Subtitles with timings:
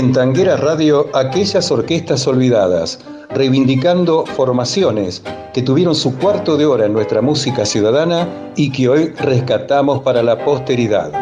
[0.00, 5.22] En Tanguera Radio, aquellas orquestas olvidadas, reivindicando formaciones
[5.52, 8.26] que tuvieron su cuarto de hora en nuestra música ciudadana
[8.56, 11.12] y que hoy rescatamos para la posteridad.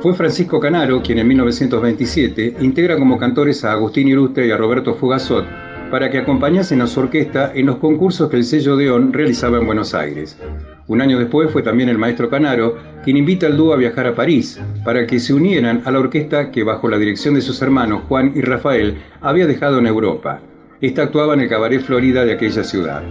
[0.00, 4.94] Fue Francisco Canaro quien en 1927 integra como cantores a Agustín Ilustre y a Roberto
[4.94, 5.44] Fugazot
[5.92, 9.66] para que acompañasen a su orquesta en los concursos que el sello Deón realizaba en
[9.66, 10.38] Buenos Aires.
[10.86, 14.14] Un año después fue también el maestro Canaro quien invita al dúo a viajar a
[14.14, 18.04] París para que se unieran a la orquesta que bajo la dirección de sus hermanos
[18.08, 20.40] Juan y Rafael había dejado en Europa.
[20.80, 23.02] Esta actuaba en el Cabaret Florida de aquella ciudad.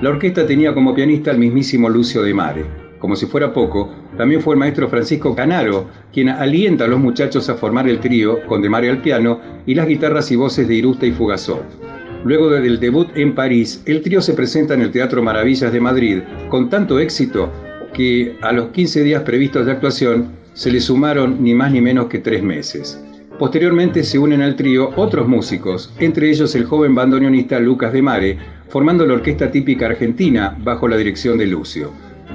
[0.00, 2.64] La orquesta tenía como pianista al mismísimo Lucio de Mare.
[3.00, 7.48] Como si fuera poco, también fue el maestro Francisco Canaro quien alienta a los muchachos
[7.48, 10.76] a formar el trío con De Mare al piano y las guitarras y voces de
[10.76, 11.89] Irusta y Fugazot.
[12.24, 16.18] Luego del debut en París, el trío se presenta en el Teatro Maravillas de Madrid
[16.50, 17.50] con tanto éxito
[17.94, 22.06] que a los 15 días previstos de actuación se le sumaron ni más ni menos
[22.06, 23.02] que tres meses.
[23.38, 28.38] Posteriormente se unen al trío otros músicos, entre ellos el joven bandoneonista Lucas de Mare,
[28.68, 31.90] formando la orquesta típica argentina bajo la dirección de Lucio.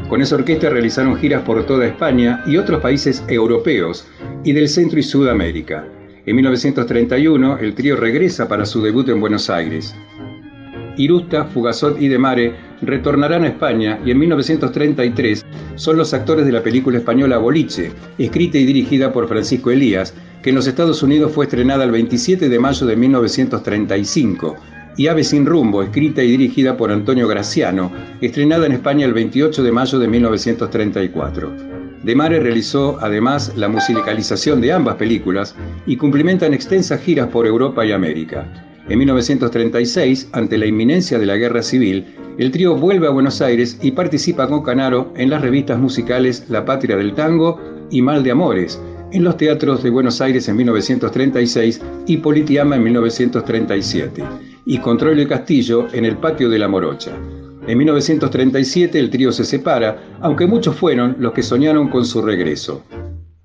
[0.09, 4.07] Con esa orquesta realizaron giras por toda España y otros países europeos
[4.43, 5.87] y del Centro y Sudamérica.
[6.25, 9.95] En 1931 el trío regresa para su debut en Buenos Aires.
[10.97, 16.63] Irusta, Fugazot y Demare retornarán a España y en 1933 son los actores de la
[16.63, 21.45] película española Boliche, escrita y dirigida por Francisco Elías, que en los Estados Unidos fue
[21.45, 24.55] estrenada el 27 de mayo de 1935
[24.97, 29.61] y Ave sin rumbo, escrita y dirigida por Antonio Graciano, estrenada en España el 28
[29.61, 31.74] de mayo de 1934.
[32.05, 35.55] De Mare realizó además la musicalización de ambas películas
[35.87, 38.45] y cumplimentan extensas giras por Europa y América.
[38.87, 42.05] En 1936, ante la inminencia de la guerra civil,
[42.37, 46.63] el trío vuelve a Buenos Aires y participa con Canaro en las revistas musicales La
[46.63, 47.59] Patria del Tango
[47.89, 48.79] y Mal de Amores,
[49.11, 54.23] en los teatros de Buenos Aires en 1936 y Politiama en 1937
[54.63, 57.13] y Control del Castillo en el patio de la Morocha.
[57.67, 62.83] En 1937 el trío se separa, aunque muchos fueron los que soñaron con su regreso.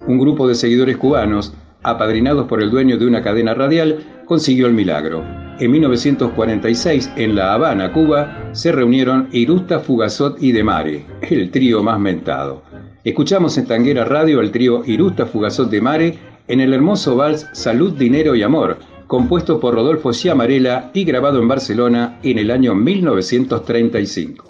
[0.06, 4.74] Un grupo de seguidores cubanos, apadrinados por el dueño de una cadena radial, consiguió el
[4.74, 5.24] milagro.
[5.58, 11.98] En 1946, en La Habana, Cuba, se reunieron Irusta, Fugazot y Demare, el trío más
[11.98, 12.62] mentado.
[13.04, 18.34] Escuchamos en Tanguera Radio el trío Irusta, Fugazot, Demare en el hermoso vals Salud, Dinero
[18.34, 18.78] y Amor,
[19.10, 24.44] compuesto por Rodolfo Ciamarela y grabado en Barcelona en el año 1935.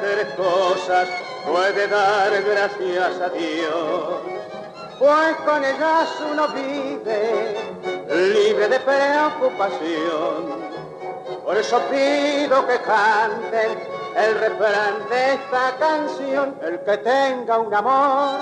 [0.00, 1.08] Tres cosas
[1.46, 4.20] puede dar gracias a Dios,
[4.98, 7.56] pues con ellas uno vive
[8.08, 10.60] libre de preocupación.
[11.44, 13.78] Por eso pido que canten
[14.16, 18.40] el refrán de esta canción, el que tenga un amor,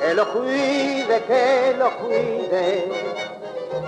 [0.00, 3.15] que lo cuide, que lo cuide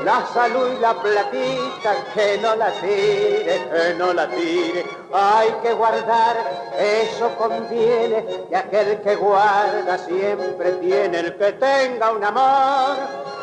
[0.05, 4.87] la salud y la platita, que no la tire, que no la tire.
[5.13, 6.37] Hay que guardar,
[6.79, 12.97] eso conviene, y aquel que guarda siempre tiene el que tenga un amor,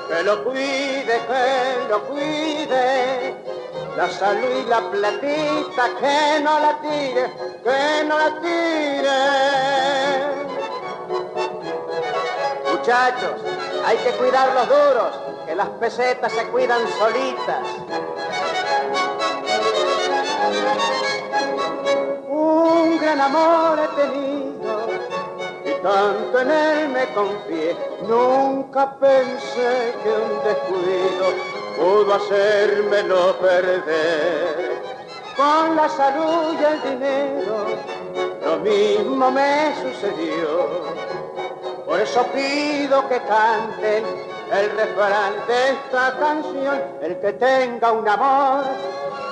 [0.08, 3.36] que lo cuide, que lo cuide.
[3.98, 7.32] La salud y la platita, que no la tire,
[7.64, 9.20] que no la tire.
[12.72, 13.42] Muchachos,
[13.86, 15.25] hay que cuidar los duros,
[15.56, 17.64] las pesetas se cuidan solitas.
[22.28, 24.88] Un gran amor he tenido
[25.66, 27.76] y tanto en él me confié,
[28.08, 31.26] nunca pensé que un descuido
[31.78, 34.76] pudo hacérmelo perder.
[35.38, 37.66] Con la salud y el dinero
[38.44, 40.96] lo mismo me sucedió.
[41.86, 48.66] Por eso pido que canten el refrán de esta canción, el que tenga un amor,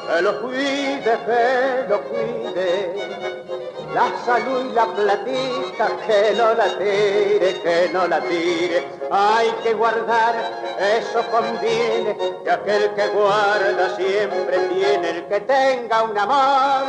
[0.08, 3.24] que lo cuide, que lo cuide.
[3.94, 8.88] La salud y la platita, que no la tire, que no la tire.
[9.12, 10.34] Hay que guardar,
[10.80, 16.86] eso conviene, que aquel que guarda siempre tiene el que tenga un amor,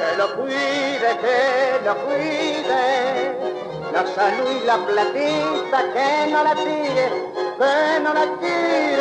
[0.00, 3.60] que lo cuide, que lo cuide
[3.92, 7.29] la salud y la platita, que no la tire,
[7.60, 8.99] que no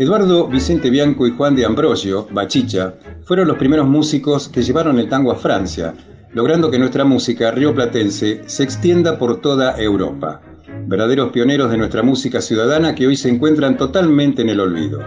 [0.00, 5.10] Eduardo Vicente Bianco y Juan de Ambrosio, Bachicha, fueron los primeros músicos que llevaron el
[5.10, 5.92] tango a Francia,
[6.32, 10.40] logrando que nuestra música rioplatense se extienda por toda Europa.
[10.86, 15.00] Verdaderos pioneros de nuestra música ciudadana que hoy se encuentran totalmente en el olvido.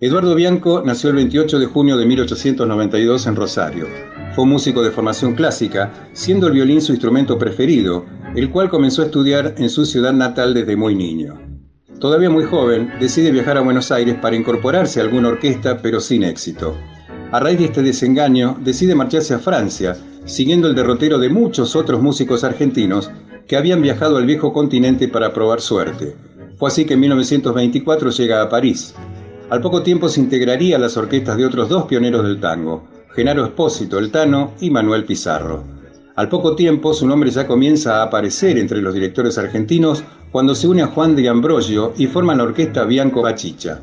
[0.00, 3.86] Eduardo Bianco nació el 28 de junio de 1892 en Rosario.
[4.34, 8.04] Fue músico de formación clásica, siendo el violín su instrumento preferido,
[8.34, 11.45] el cual comenzó a estudiar en su ciudad natal desde muy niño.
[12.00, 16.24] Todavía muy joven, decide viajar a Buenos Aires para incorporarse a alguna orquesta, pero sin
[16.24, 16.76] éxito.
[17.32, 19.96] A raíz de este desengaño, decide marcharse a Francia,
[20.26, 23.10] siguiendo el derrotero de muchos otros músicos argentinos
[23.48, 26.14] que habían viajado al viejo continente para probar suerte.
[26.58, 28.94] Fue así que en 1924 llega a París.
[29.48, 33.44] Al poco tiempo se integraría a las orquestas de otros dos pioneros del tango, Genaro
[33.44, 35.75] Espósito, el Tano, y Manuel Pizarro.
[36.16, 40.66] Al poco tiempo su nombre ya comienza a aparecer entre los directores argentinos cuando se
[40.66, 43.82] une a Juan de Ambrosio y forma la orquesta Bianco Bachicha.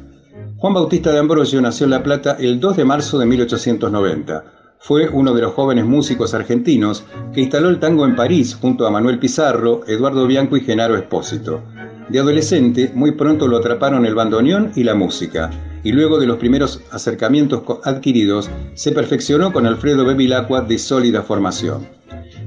[0.58, 4.46] Juan Bautista de Ambrosio nació en La Plata el 2 de marzo de 1890.
[4.80, 7.04] Fue uno de los jóvenes músicos argentinos
[7.36, 11.62] que instaló el tango en París junto a Manuel Pizarro, Eduardo Bianco y Genaro Espósito.
[12.10, 15.52] De adolescente, muy pronto lo atraparon el bandoneón y la música,
[15.84, 22.03] y luego de los primeros acercamientos adquiridos, se perfeccionó con Alfredo Bevilacqua de sólida formación.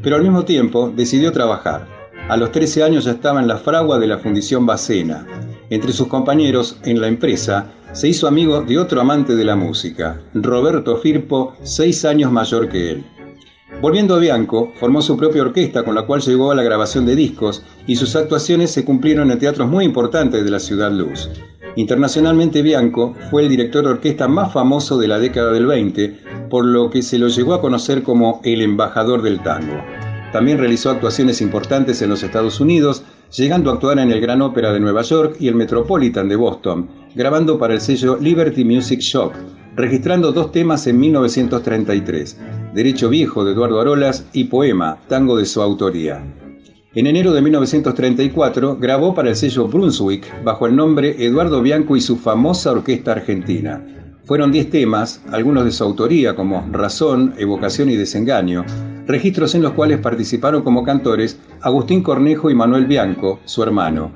[0.07, 1.85] Pero al mismo tiempo decidió trabajar.
[2.29, 5.27] A los 13 años ya estaba en la fragua de la Fundición Bacena.
[5.69, 10.21] Entre sus compañeros en la empresa se hizo amigo de otro amante de la música,
[10.33, 13.05] Roberto Firpo, seis años mayor que él.
[13.83, 17.17] Volviendo a Bianco, formó su propia orquesta con la cual llegó a la grabación de
[17.17, 21.29] discos y sus actuaciones se cumplieron en teatros muy importantes de la ciudad luz.
[21.77, 26.65] Internacionalmente Bianco fue el director de orquesta más famoso de la década del 20, por
[26.65, 29.77] lo que se lo llegó a conocer como el embajador del tango.
[30.37, 33.03] También realizó actuaciones importantes en los Estados Unidos,
[33.35, 36.91] llegando a actuar en el Gran Ópera de Nueva York y el Metropolitan de Boston,
[37.15, 39.33] grabando para el sello Liberty Music Shop,
[39.77, 42.39] registrando dos temas en 1933,
[42.75, 46.23] Derecho Viejo de Eduardo Arolas y Poema, tango de su autoría.
[46.95, 52.03] En enero de 1934 grabó para el sello Brunswick bajo el nombre Eduardo Bianco y
[52.03, 53.96] su famosa orquesta argentina.
[54.27, 58.65] Fueron 10 temas, algunos de su autoría como Razón, Evocación y Desengaño,
[59.07, 64.11] registros en los cuales participaron como cantores Agustín Cornejo y Manuel Bianco, su hermano.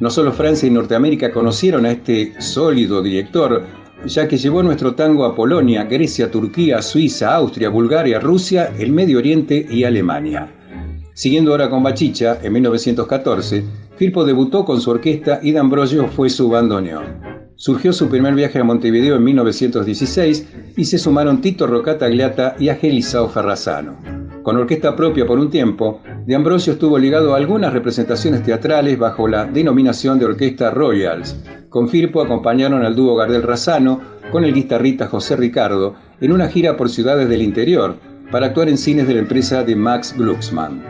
[0.00, 3.64] No solo Francia y Norteamérica conocieron a este sólido director,
[4.04, 9.16] ya que llevó nuestro tango a Polonia, Grecia, Turquía, Suiza, Austria, Bulgaria, Rusia, el Medio
[9.16, 10.46] Oriente y Alemania.
[11.14, 13.64] Siguiendo ahora con Bachicha, en 1914,
[13.96, 17.33] Firpo debutó con su orquesta y D'Ambrosio fue su bandoneón.
[17.64, 23.26] Surgió su primer viaje a Montevideo en 1916 y se sumaron Tito Rocatagliata y Agelisao
[23.30, 23.96] Ferrazano.
[24.42, 29.26] Con orquesta propia por un tiempo, De Ambrosio estuvo ligado a algunas representaciones teatrales bajo
[29.28, 31.42] la denominación de Orquesta Royals.
[31.70, 33.98] Con Firpo acompañaron al dúo Gardel Razano
[34.30, 37.96] con el guitarrista José Ricardo en una gira por ciudades del interior
[38.30, 40.82] para actuar en cines de la empresa de Max Glucksmann.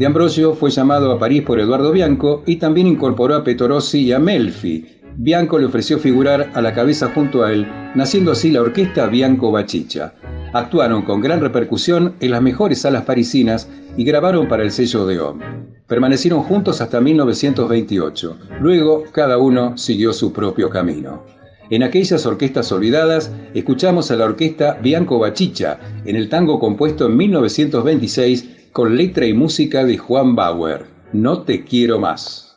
[0.00, 4.12] De Ambrosio fue llamado a París por Eduardo Bianco y también incorporó a Petorossi y
[4.12, 8.60] a Melfi, Bianco le ofreció figurar a la cabeza junto a él, naciendo así la
[8.60, 10.14] orquesta Bianco Bachicha.
[10.52, 15.18] Actuaron con gran repercusión en las mejores salas parisinas y grabaron para el sello de
[15.18, 15.40] OM.
[15.88, 18.38] Permanecieron juntos hasta 1928.
[18.60, 21.24] Luego, cada uno siguió su propio camino.
[21.68, 27.16] En aquellas orquestas olvidadas, escuchamos a la orquesta Bianco Bachicha en el tango compuesto en
[27.16, 30.84] 1926 con letra y música de Juan Bauer.
[31.12, 32.56] No te quiero más.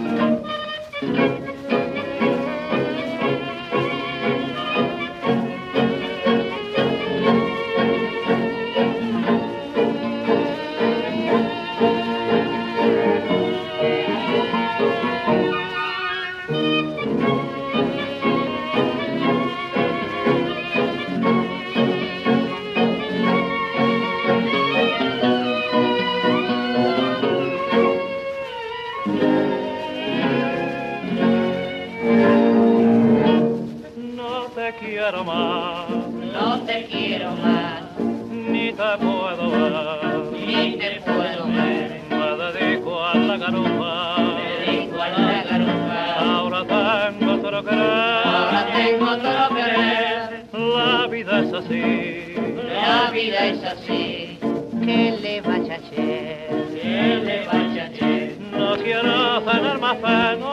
[47.53, 50.45] Ahora tengo otro querer.
[50.53, 52.35] La vida es así.
[52.73, 54.39] La vida es así.
[54.81, 56.79] Que le vaya a hacer?
[56.81, 58.37] Que le vaya a hacer?
[58.53, 60.45] No quiero tener más pena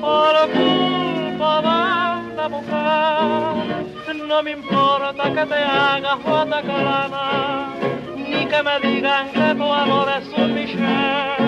[0.00, 4.16] por culpa de una mujer.
[4.26, 7.74] No me importa que te hagas guatacalana,
[8.16, 11.41] ni que me digan que tu amor es un Michel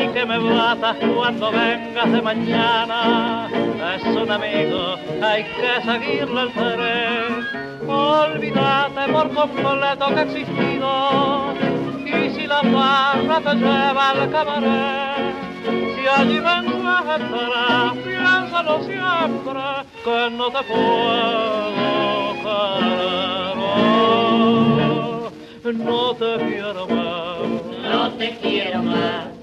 [0.00, 3.48] ni que me batas cuando vengas de mañana.
[3.96, 7.88] Es un amigo, hay que seguirle el tren.
[7.88, 11.54] Olvídate por completo que he existido.
[12.04, 15.34] Y si la barra te lleva al cabaret,
[15.94, 19.62] si allí me encuentras, piénsalo siempre,
[20.04, 21.90] que no te puedo.
[25.72, 27.92] No te quiero más.
[27.92, 29.39] No te quiero más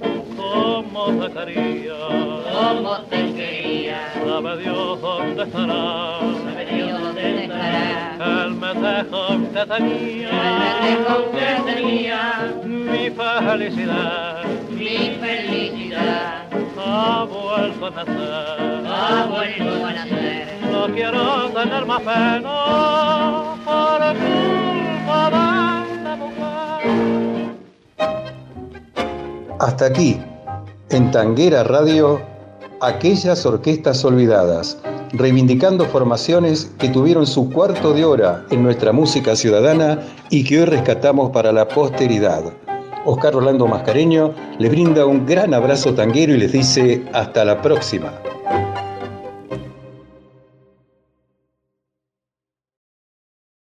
[1.08, 1.96] como te quería,
[2.52, 4.14] como te quería.
[4.14, 8.44] Sabe Dios dónde estará, sabe Dios dónde estará.
[8.44, 12.22] El metejón que tenía, el metejón que tenía.
[12.66, 16.44] Mi felicidad, mi felicidad.
[16.86, 20.48] Ha vuelto a nacer, ha vuelto a nacer.
[20.72, 25.20] No quiero tener más pena por culpa
[25.90, 26.88] de la mujer.
[29.60, 30.20] Hasta aquí,
[30.90, 32.22] en Tanguera Radio,
[32.82, 34.78] aquellas orquestas olvidadas,
[35.14, 40.66] reivindicando formaciones que tuvieron su cuarto de hora en nuestra música ciudadana y que hoy
[40.66, 42.44] rescatamos para la posteridad.
[43.06, 48.14] Oscar Orlando Mascareño les brinda un gran abrazo tanguero y les dice hasta la próxima.